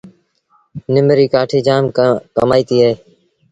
[0.93, 1.83] نم ريٚ ڪآٺيٚ جآم
[2.35, 2.91] ڪمآئيٚتيٚ اهي۔